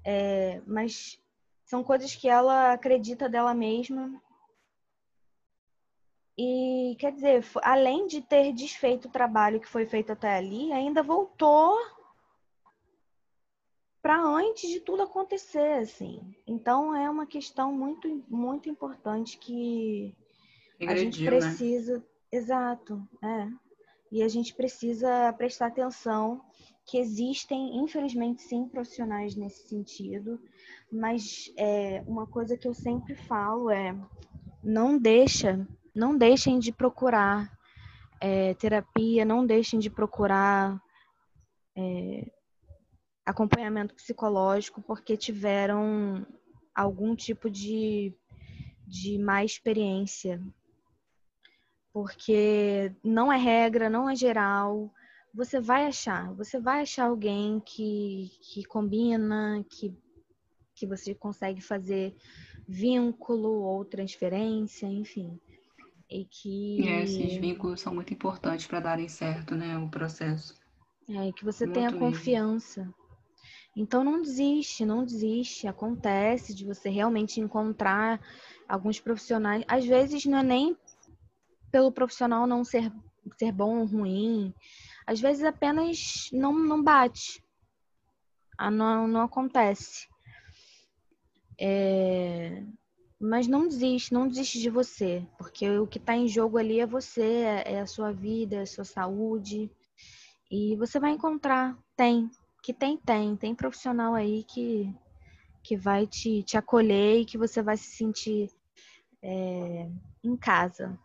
[0.03, 1.17] é, mas
[1.65, 4.21] são coisas que ela acredita dela mesma.
[6.37, 11.03] E quer dizer, além de ter desfeito o trabalho que foi feito até ali, ainda
[11.03, 11.77] voltou
[14.01, 16.33] para antes de tudo acontecer, assim.
[16.47, 20.15] Então é uma questão muito muito importante que
[20.87, 21.29] a gente né?
[21.29, 23.47] precisa, exato, é.
[24.11, 26.41] E a gente precisa prestar atenção
[26.85, 30.39] que existem, infelizmente, sim, profissionais nesse sentido,
[30.91, 33.95] mas é, uma coisa que eu sempre falo é
[34.63, 37.51] não deixa, não deixem de procurar
[38.19, 40.81] é, terapia, não deixem de procurar
[41.75, 42.31] é,
[43.25, 46.25] acompanhamento psicológico porque tiveram
[46.73, 48.13] algum tipo de,
[48.87, 50.41] de má experiência.
[52.03, 54.89] Porque não é regra, não é geral,
[55.33, 59.93] você vai achar, você vai achar alguém que, que combina, que,
[60.75, 62.15] que você consegue fazer
[62.67, 65.37] vínculo ou transferência, enfim.
[66.09, 70.55] E que, É, esses vínculos são muito importantes para darem certo, né, o processo.
[71.09, 71.99] é, que você Muito tenha mesmo.
[71.99, 72.93] confiança.
[73.75, 75.67] Então não desiste, não desiste.
[75.67, 78.19] Acontece de você realmente encontrar
[78.67, 79.63] alguns profissionais.
[79.67, 80.77] Às vezes não é nem
[81.71, 82.91] pelo profissional não ser,
[83.37, 84.53] ser bom ou ruim.
[85.05, 87.43] Às vezes apenas não, não bate.
[88.57, 90.07] Ah, Não, não acontece.
[91.59, 92.63] É,
[93.19, 96.85] Mas não desiste, não desiste de você, porque o que está em jogo ali é
[96.85, 99.69] você, é, a sua vida, é a sua saúde.
[100.51, 102.29] E você vai encontrar, tem,
[102.63, 104.93] que tem, tem, tem profissional aí que,
[105.63, 108.49] que vai te, te acolher e que você vai se sentir
[109.21, 109.89] é,
[110.23, 110.97] em casa,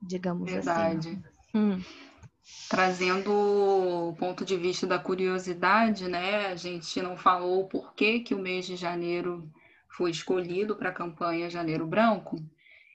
[0.00, 0.54] digamos assim.
[0.54, 1.08] Verdade.
[1.08, 1.22] assim.
[1.54, 1.80] Hum.
[2.68, 6.46] Trazendo o ponto de vista da curiosidade, né?
[6.46, 9.48] A gente não falou por que, que o mês de janeiro
[9.88, 12.36] foi escolhido para a campanha Janeiro Branco.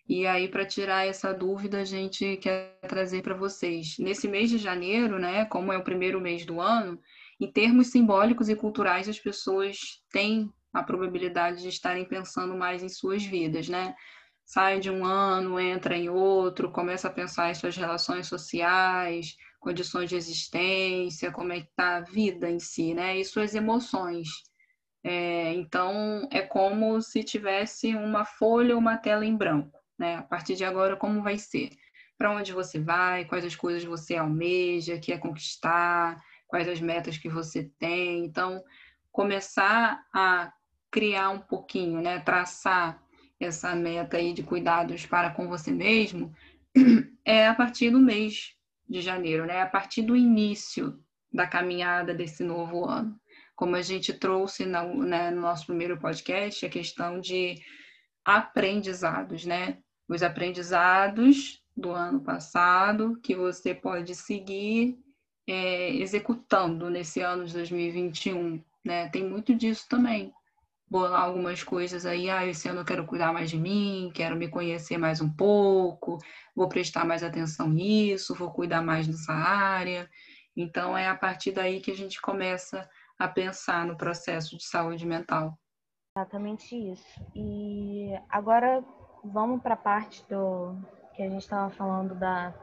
[0.07, 3.95] E aí, para tirar essa dúvida, a gente quer trazer para vocês.
[3.97, 6.99] Nesse mês de janeiro, né, como é o primeiro mês do ano,
[7.39, 9.77] em termos simbólicos e culturais, as pessoas
[10.11, 13.95] têm a probabilidade de estarem pensando mais em suas vidas, né?
[14.45, 20.09] Sai de um ano, entra em outro, começa a pensar em suas relações sociais, condições
[20.09, 23.17] de existência, como é que está a vida em si, né?
[23.17, 24.27] E suas emoções.
[25.03, 29.79] É, então, é como se tivesse uma folha ou uma tela em branco.
[29.97, 30.15] Né?
[30.17, 31.69] A partir de agora, como vai ser?
[32.17, 33.25] Para onde você vai?
[33.25, 36.19] Quais as coisas você almeja, quer conquistar?
[36.47, 38.25] Quais as metas que você tem?
[38.25, 38.63] Então,
[39.11, 40.51] começar a
[40.89, 42.19] criar um pouquinho, né?
[42.19, 43.04] traçar
[43.45, 46.33] essa meta aí de cuidados para com você mesmo,
[47.25, 48.53] é a partir do mês
[48.87, 49.61] de janeiro, né?
[49.61, 50.99] a partir do início
[51.33, 53.19] da caminhada desse novo ano
[53.55, 57.55] como a gente trouxe no, né, no nosso primeiro podcast, a questão de
[58.23, 59.77] aprendizados, né?
[60.07, 64.97] Os aprendizados do ano passado que você pode seguir
[65.47, 69.09] é, executando nesse ano de 2021, né?
[69.09, 70.33] Tem muito disso também.
[70.89, 74.47] Bolar algumas coisas aí, ah, esse ano eu quero cuidar mais de mim, quero me
[74.47, 76.19] conhecer mais um pouco,
[76.55, 80.07] vou prestar mais atenção nisso, vou cuidar mais dessa área.
[80.55, 85.05] Então é a partir daí que a gente começa a pensar no processo de saúde
[85.05, 85.57] mental.
[86.17, 87.21] Exatamente isso.
[87.35, 88.83] E agora
[89.23, 90.77] vamos para a parte do
[91.15, 92.53] que a gente estava falando da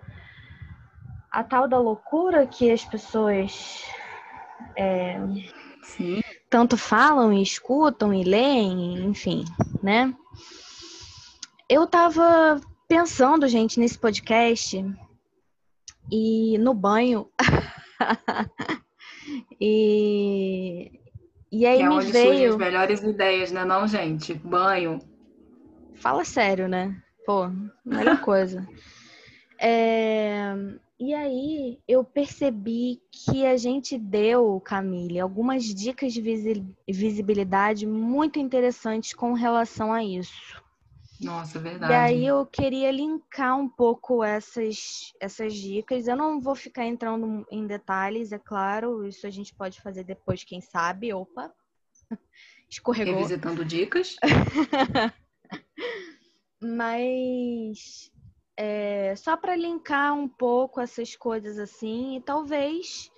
[1.31, 3.85] a tal da loucura que as pessoas
[4.77, 5.17] é,
[6.53, 9.43] tanto falam e escutam e leem, enfim,
[9.83, 10.15] né?
[11.67, 14.85] Eu estava pensando, gente, nesse podcast
[16.11, 17.27] e no banho
[19.59, 21.01] E,
[21.51, 22.51] e aí é me onde veio.
[22.51, 24.35] As melhores ideias, né, não, gente?
[24.35, 24.99] Banho.
[25.95, 27.01] Fala sério, né?
[27.25, 27.49] Pô,
[27.83, 28.69] melhor coisa.
[29.59, 30.55] É...
[31.05, 36.23] E aí eu percebi que a gente deu, Camille, algumas dicas de
[36.87, 40.63] visibilidade muito interessantes com relação a isso.
[41.21, 41.93] Nossa, verdade.
[41.93, 46.07] E aí eu queria linkar um pouco essas, essas dicas.
[46.07, 49.05] Eu não vou ficar entrando em detalhes, é claro.
[49.05, 51.13] Isso a gente pode fazer depois, quem sabe.
[51.13, 51.53] Opa,
[52.71, 53.15] escorregou.
[53.15, 54.15] Revisitando dicas.
[56.63, 58.12] Mas
[58.65, 63.11] é, só para linkar um pouco essas coisas assim, e talvez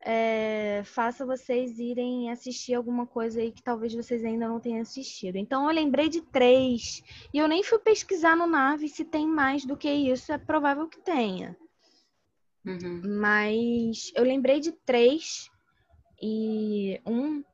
[0.00, 5.36] é, faça vocês irem assistir alguma coisa aí que talvez vocês ainda não tenham assistido.
[5.36, 7.02] Então eu lembrei de três
[7.34, 10.32] e eu nem fui pesquisar no Nave se tem mais do que isso.
[10.32, 11.54] É provável que tenha.
[12.64, 13.02] Uhum.
[13.20, 15.50] Mas eu lembrei de três
[16.22, 17.44] e um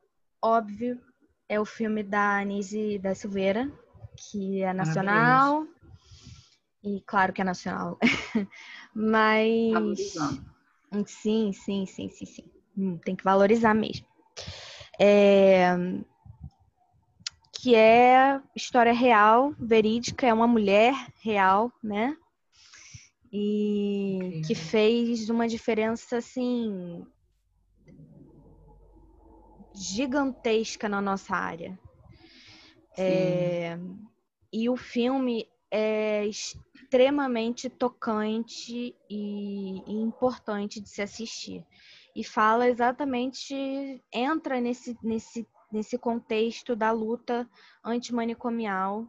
[0.41, 1.01] óbvio
[1.49, 3.69] é o filme da Anise da Silveira,
[4.15, 5.67] que é nacional.
[6.85, 7.97] E claro que é nacional.
[8.93, 10.13] Mas
[11.07, 12.45] Sim, sim, sim, sim, sim.
[12.77, 14.05] Hum, tem que valorizar mesmo.
[14.99, 15.75] É...
[17.51, 20.93] Que é história real, verídica, é uma mulher
[21.23, 22.15] real, né?
[23.33, 27.03] E que fez uma diferença assim
[29.73, 31.77] gigantesca na nossa área.
[32.97, 33.77] É...
[34.53, 41.65] E o filme é extremamente tocante e, importante de se assistir.
[42.15, 47.45] E fala exatamente, entra nesse, nesse, nesse contexto da luta
[47.83, 49.05] antimanicomial.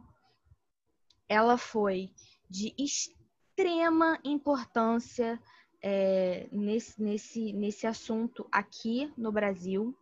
[1.29, 2.11] Ela foi
[2.49, 5.41] de extrema importância
[5.81, 9.97] é, nesse, nesse, nesse assunto aqui no Brasil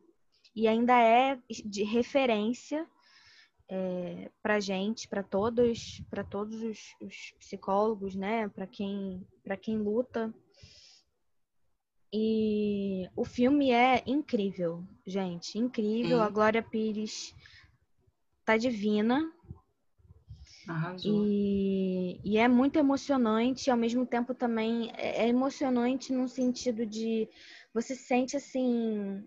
[0.55, 2.89] e ainda é de referência
[3.67, 8.47] é, para gente, para todos, para todos os, os, psicólogos, né?
[8.49, 10.33] Para quem, para quem luta.
[12.13, 16.21] E o filme é incrível, gente, incrível.
[16.21, 17.35] A Glória Pires
[18.45, 19.31] tá divina.
[21.03, 27.29] E, e, é muito emocionante, ao mesmo tempo também é, é emocionante no sentido de
[27.71, 29.23] você sente assim,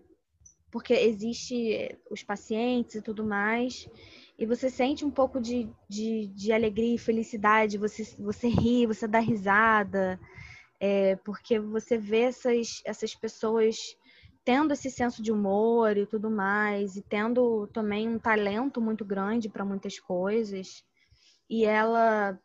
[0.69, 3.87] porque existe os pacientes e tudo mais,
[4.39, 9.05] e você sente um pouco de, de, de alegria e felicidade, você, você ri, você
[9.05, 10.17] dá risada,
[10.79, 13.97] é, porque você vê essas, essas pessoas
[14.45, 19.49] tendo esse senso de humor e tudo mais, e tendo também um talento muito grande
[19.49, 20.85] para muitas coisas,
[21.49, 22.39] e ela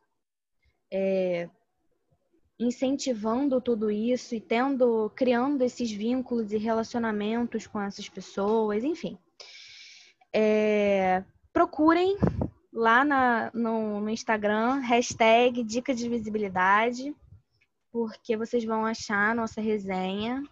[0.90, 1.49] é,
[2.59, 9.16] incentivando tudo isso e tendo, criando esses vínculos e relacionamentos com essas pessoas, enfim.
[10.32, 11.22] É,
[11.55, 12.19] procurem
[12.73, 17.15] lá na, no, no, Instagram, hashtag Dica de Visibilidade,
[17.93, 20.43] porque vocês vão achar a nossa resenha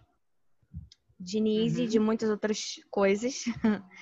[1.19, 1.89] de Nise e uhum.
[1.89, 3.43] de muitas outras coisas.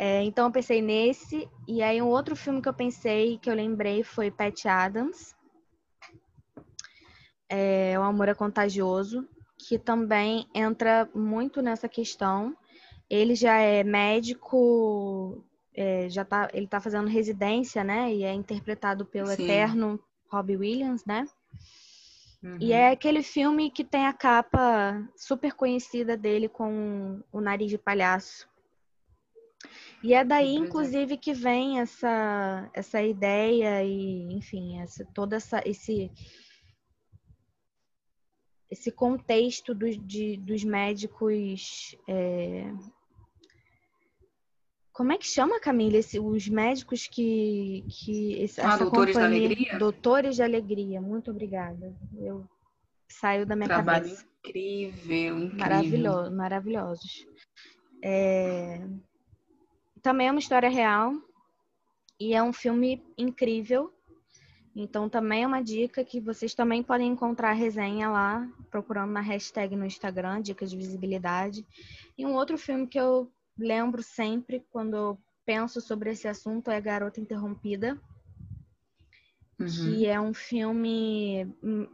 [0.00, 3.54] É, então eu pensei nesse, e aí um outro filme que eu pensei, que eu
[3.54, 5.34] lembrei, foi Pat Adams.
[7.48, 9.28] É, o Amor é Contagioso,
[9.58, 12.56] que também entra muito nessa questão.
[13.10, 15.44] Ele já é médico
[15.78, 18.12] é, já tá, ele está fazendo residência, né?
[18.12, 19.44] E é interpretado pelo Sim.
[19.44, 21.24] eterno Robbie Williams, né?
[22.42, 22.58] Uhum.
[22.60, 27.78] E é aquele filme que tem a capa super conhecida dele com o nariz de
[27.78, 28.48] palhaço.
[30.02, 36.10] E é daí, inclusive, que vem essa, essa ideia e, enfim, essa, toda essa, esse,
[38.68, 42.72] esse contexto do, de, dos médicos é,
[44.98, 47.84] como é que chama, Camila, esse, os médicos que.
[47.88, 49.78] que esse, ah, Doutores da Alegria?
[49.78, 51.94] Doutores de Alegria, muito obrigada.
[52.16, 52.44] Eu
[53.06, 54.26] saiu da minha Trabalho cabeça.
[54.40, 55.56] Incrível, incrível.
[55.56, 57.26] Maravilhoso, maravilhosos.
[58.02, 58.84] É...
[60.02, 61.14] Também é uma história real
[62.18, 63.94] e é um filme incrível.
[64.74, 69.20] Então também é uma dica que vocês também podem encontrar a resenha lá, procurando na
[69.20, 71.64] hashtag no Instagram, Dicas de Visibilidade.
[72.16, 77.20] E um outro filme que eu lembro sempre quando penso sobre esse assunto é Garota
[77.20, 78.00] Interrompida,
[79.58, 79.66] uhum.
[79.66, 81.46] que é um filme.
[81.62, 81.88] Hum,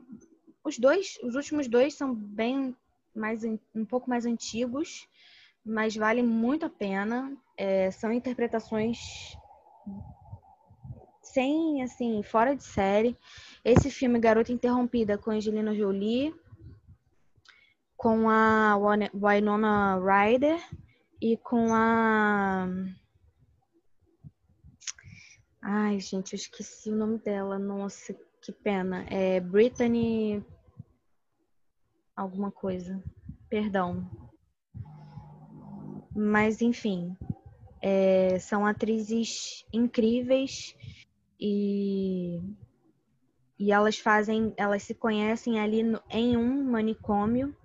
[0.63, 2.77] os dois, os últimos dois são bem
[3.15, 3.45] mais
[3.75, 5.09] um pouco mais antigos,
[5.65, 7.37] mas valem muito a pena.
[7.57, 8.99] É, são interpretações
[11.23, 13.17] sem assim fora de série.
[13.65, 16.35] Esse filme Garota Interrompida com Angelina Jolie,
[17.97, 18.77] com a
[19.15, 20.61] Winona Ryder
[21.25, 22.69] e com a.
[25.63, 27.59] Ai, gente, eu esqueci o nome dela.
[27.59, 29.07] Nossa, que pena.
[29.09, 30.45] É Brittany.
[32.15, 33.03] Alguma coisa.
[33.49, 34.07] Perdão.
[36.15, 37.17] Mas, enfim.
[37.81, 40.77] É, são atrizes incríveis
[41.41, 42.39] e,
[43.59, 47.57] e elas fazem, elas se conhecem ali no, em um manicômio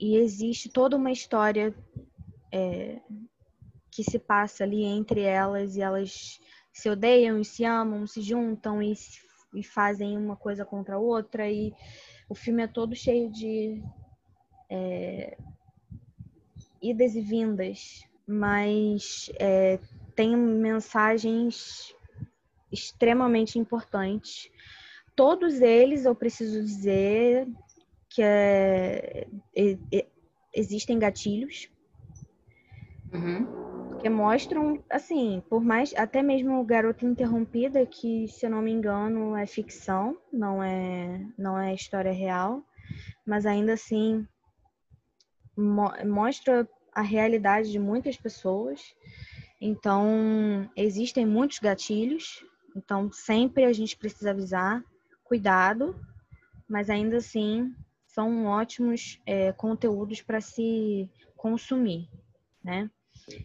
[0.00, 1.74] e existe toda uma história
[2.50, 2.98] é,
[3.90, 6.40] que se passa ali entre elas e elas
[6.72, 8.94] se odeiam e se amam, se juntam e,
[9.54, 11.74] e fazem uma coisa contra a outra e
[12.28, 13.82] o filme é todo cheio de
[14.70, 15.36] é,
[16.80, 19.78] idas e vindas, mas é,
[20.14, 21.94] tem mensagens
[22.72, 24.48] extremamente importantes.
[25.16, 27.48] Todos eles, eu preciso dizer,
[28.10, 30.06] que é, é, é,
[30.52, 31.70] existem gatilhos
[33.14, 33.98] uhum.
[33.98, 38.72] que mostram, assim, por mais até mesmo o Garota Interrompida, que se eu não me
[38.72, 42.64] engano é ficção, não é não é história real,
[43.24, 44.26] mas ainda assim
[45.56, 48.92] mo mostra a realidade de muitas pessoas.
[49.60, 52.44] Então existem muitos gatilhos,
[52.74, 54.82] então sempre a gente precisa avisar,
[55.22, 55.94] cuidado,
[56.68, 57.72] mas ainda assim
[58.12, 62.08] são ótimos é, conteúdos para se consumir,
[62.62, 62.90] né?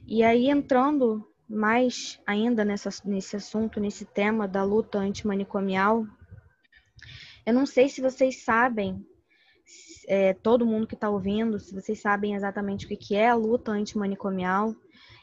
[0.07, 6.05] E aí entrando mais ainda nessa, nesse assunto, nesse tema da luta antimanicomial,
[7.45, 9.05] eu não sei se vocês sabem,
[10.07, 13.72] é, todo mundo que está ouvindo, se vocês sabem exatamente o que é a luta
[13.72, 14.76] antimanicomial,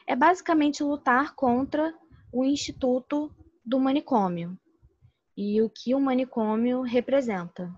[0.06, 1.92] é basicamente lutar contra
[2.32, 3.30] o instituto
[3.64, 4.56] do manicômio
[5.36, 7.72] e o que o manicômio representa.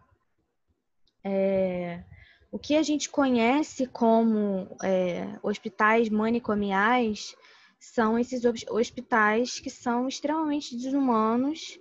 [1.24, 2.04] É,
[2.52, 7.34] o que a gente conhece como é, hospitais manicomiais
[7.80, 11.78] são esses hospitais que são extremamente desumanos,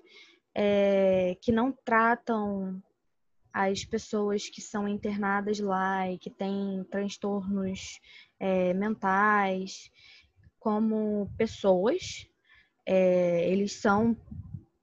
[0.56, 2.82] é, que não tratam
[3.54, 8.00] as pessoas que são internadas lá e que têm transtornos
[8.40, 9.92] é, mentais
[10.60, 12.28] como pessoas.
[12.86, 14.18] É, eles são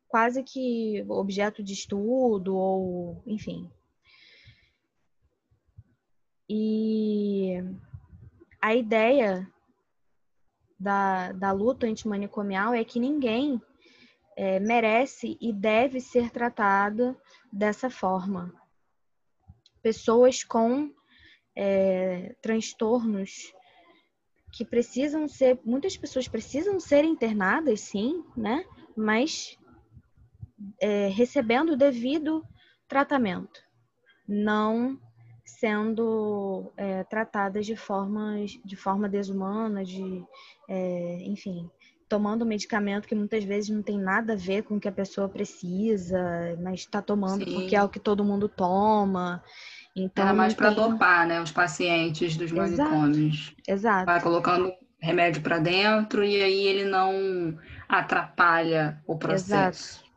[0.07, 3.71] quase que objeto de estudo ou, enfim,
[6.53, 7.63] e
[8.61, 9.49] a ideia
[10.77, 13.63] da, da luta antimanicomial é que ninguém
[14.37, 17.17] é, merece e deve ser tratado
[17.53, 18.53] dessa forma.
[19.81, 20.93] Pessoas com
[21.55, 23.55] é, transtornos
[24.53, 28.65] que precisam ser, muitas pessoas precisam ser internadas, sim, né?
[28.97, 29.57] Mas
[30.81, 32.45] é, recebendo o devido
[32.89, 33.63] tratamento,
[34.27, 34.99] não
[35.59, 40.25] sendo é, tratadas de, formas, de forma desumana, de,
[40.69, 41.69] é, enfim,
[42.09, 45.29] tomando medicamento que muitas vezes não tem nada a ver com o que a pessoa
[45.29, 46.19] precisa,
[46.63, 47.55] mas está tomando Sim.
[47.55, 49.43] porque é o que todo mundo toma.
[49.95, 50.77] Então, Era mais para tem...
[50.77, 53.55] dopar, né, os pacientes dos manicômios.
[53.67, 54.07] Exato.
[54.07, 59.99] Vai colocando remédio para dentro e aí ele não atrapalha o processo.
[59.99, 60.10] Exato.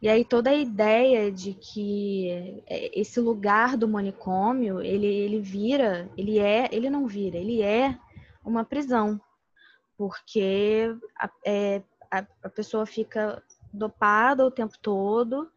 [0.00, 6.08] E aí toda a ideia de que é, esse lugar do manicômio, ele, ele vira,
[6.16, 7.98] ele é, ele não vira, ele é
[8.44, 9.20] uma prisão.
[9.96, 13.42] Porque a, é, a, a pessoa fica
[13.72, 15.50] dopada o tempo todo,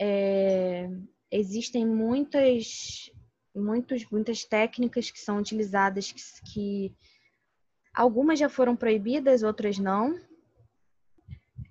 [0.00, 0.88] é,
[1.30, 3.10] existem muitas,
[3.54, 6.94] muitos, muitas técnicas que são utilizadas que, que
[7.92, 10.16] algumas já foram proibidas, outras não,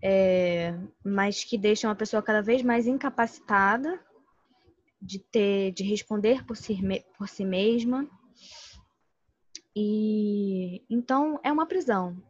[0.05, 3.97] é, mas que deixam a pessoa cada vez mais incapacitada
[5.01, 6.77] de ter, de responder por si,
[7.17, 8.05] por si mesma.
[9.73, 12.21] E então é uma prisão.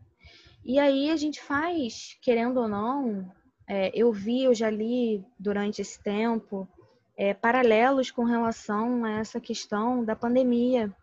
[0.63, 3.29] E aí a gente faz, querendo ou não,
[3.67, 6.69] é, eu vi, eu já li durante esse tempo
[7.17, 10.95] é, paralelos com relação a essa questão da pandemia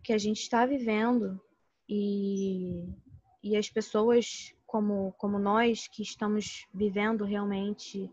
[0.00, 1.40] que a gente está vivendo
[1.88, 2.88] e,
[3.42, 8.10] e as pessoas como, como nós que estamos vivendo realmente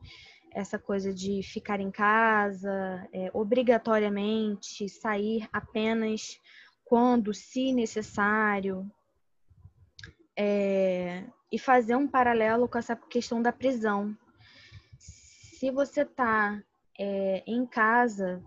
[0.51, 6.39] essa coisa de ficar em casa, é, obrigatoriamente sair apenas
[6.85, 8.87] quando, se necessário,
[10.37, 14.15] é, e fazer um paralelo com essa questão da prisão.
[14.99, 16.61] Se você está
[16.99, 18.39] é, em casa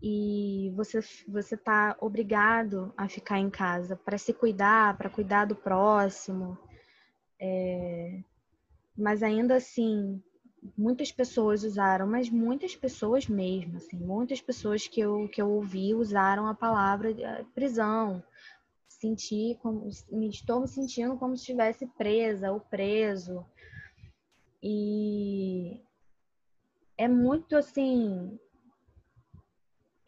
[0.00, 5.56] e você você está obrigado a ficar em casa para se cuidar, para cuidar do
[5.56, 6.56] próximo,
[7.38, 8.22] é,
[8.96, 10.22] mas ainda assim,
[10.76, 15.94] muitas pessoas usaram, mas muitas pessoas mesmo, assim, muitas pessoas que eu, que eu ouvi
[15.94, 18.22] usaram a palavra eh, prisão.
[18.88, 19.88] Senti como,
[20.30, 23.44] estou me sentindo como se estivesse presa ou preso.
[24.62, 25.80] E
[26.96, 28.38] é muito assim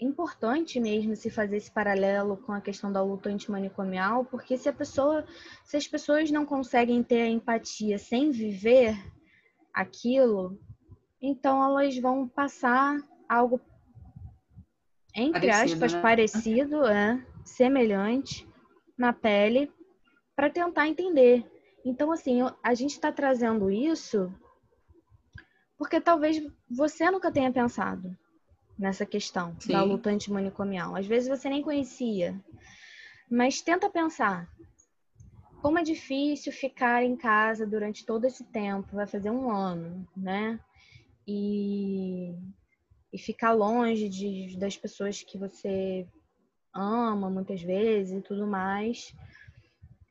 [0.00, 4.72] importante mesmo se fazer esse paralelo com a questão da luta antimanicomial, porque se a
[4.72, 5.24] pessoa,
[5.64, 8.94] se as pessoas não conseguem ter a empatia sem viver
[9.72, 10.58] aquilo,
[11.20, 13.60] então elas vão passar algo
[15.14, 16.02] entre parecido, aspas né?
[16.02, 18.46] parecido, é, semelhante
[18.98, 19.72] na pele
[20.34, 21.50] para tentar entender.
[21.84, 24.32] Então assim, a gente está trazendo isso
[25.78, 28.16] porque talvez você nunca tenha pensado
[28.78, 29.72] nessa questão Sim.
[29.72, 30.94] da luta antimanicomial.
[30.96, 32.38] Às vezes você nem conhecia,
[33.30, 34.48] mas tenta pensar.
[35.62, 40.60] Como é difícil ficar em casa durante todo esse tempo, vai fazer um ano, né?
[41.26, 42.34] E,
[43.12, 46.06] e ficar longe de, das pessoas que você
[46.72, 49.14] ama muitas vezes e tudo mais.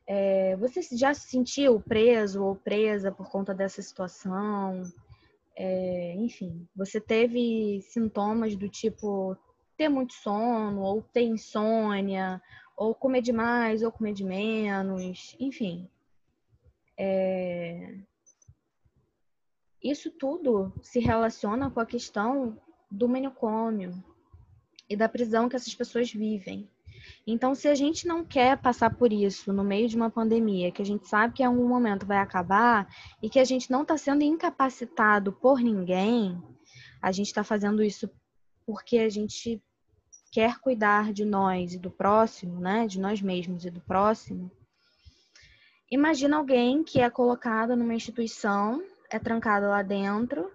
[0.06, 4.82] É, você já se sentiu preso ou presa por conta dessa situação?
[5.56, 9.36] É, enfim, você teve sintomas do tipo
[9.76, 12.40] ter muito sono, ou ter insônia,
[12.76, 15.88] ou comer demais, ou comer de menos, enfim.
[16.98, 17.98] É...
[19.82, 24.02] Isso tudo se relaciona com a questão do manicômio
[24.88, 26.68] e da prisão que essas pessoas vivem.
[27.26, 30.80] Então, se a gente não quer passar por isso no meio de uma pandemia, que
[30.80, 32.88] a gente sabe que em algum momento vai acabar
[33.20, 36.40] e que a gente não está sendo incapacitado por ninguém,
[37.02, 38.08] a gente está fazendo isso
[38.64, 39.60] porque a gente
[40.30, 42.86] quer cuidar de nós e do próximo, né?
[42.86, 44.50] De nós mesmos e do próximo.
[45.90, 50.52] Imagina alguém que é colocado numa instituição, é trancado lá dentro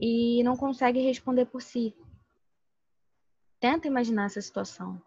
[0.00, 1.94] e não consegue responder por si.
[3.60, 5.00] Tenta imaginar essa situação.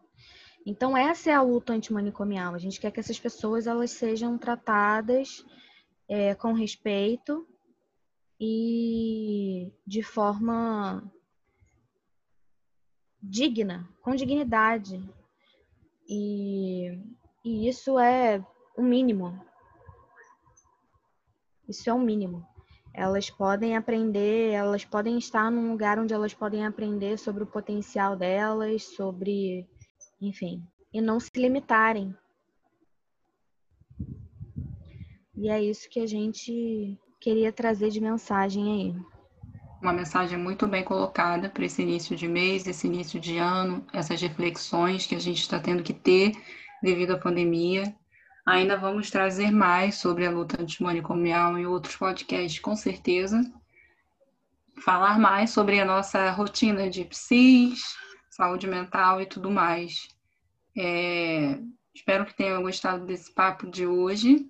[0.66, 2.54] Então essa é a luta antimanicomial.
[2.54, 5.46] A gente quer que essas pessoas elas sejam tratadas
[6.08, 7.48] é, com respeito
[8.40, 11.04] e de forma
[13.22, 15.02] digna, com dignidade.
[16.08, 17.00] E,
[17.46, 18.44] e isso é
[18.76, 19.40] o mínimo.
[21.68, 22.46] Isso é o mínimo.
[22.94, 28.18] Elas podem aprender, elas podem estar num lugar onde elas podem aprender sobre o potencial
[28.18, 29.70] delas, sobre
[30.22, 30.64] enfim,
[30.94, 32.16] e não se limitarem
[35.42, 38.96] E é isso que a gente queria trazer de mensagem aí.
[39.82, 44.22] Uma mensagem muito bem colocada para esse início de mês, esse início de ano, essas
[44.22, 46.34] reflexões que a gente está tendo que ter
[46.84, 47.92] devido à pandemia.
[48.46, 53.42] Ainda vamos trazer mais sobre a luta antimanicomial em outros podcasts, com certeza.
[54.86, 57.82] Falar mais sobre a nossa rotina de psis,
[58.42, 60.08] saúde mental e tudo mais.
[60.76, 61.60] É,
[61.94, 64.50] espero que tenham gostado desse papo de hoje.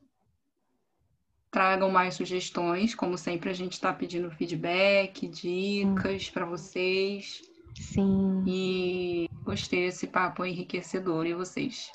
[1.52, 7.42] Tragam mais sugestões, como sempre a gente está pedindo feedback, dicas para vocês.
[7.76, 8.46] Sim.
[8.48, 11.26] E gostei desse papo enriquecedor.
[11.26, 11.92] E vocês?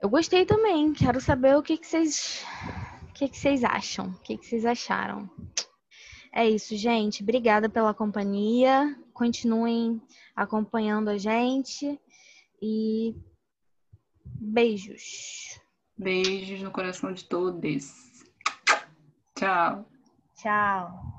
[0.00, 0.94] Eu gostei também.
[0.94, 2.42] Quero saber o que, que vocês,
[3.10, 5.28] o que, que vocês acham, o que, que vocês acharam.
[6.32, 7.22] É isso, gente.
[7.22, 8.96] Obrigada pela companhia.
[9.14, 10.02] Continuem
[10.34, 11.98] acompanhando a gente
[12.60, 13.16] e
[14.24, 15.60] beijos.
[15.96, 17.92] Beijos no coração de todos.
[19.36, 19.88] Tchau.
[20.34, 21.14] Tchau.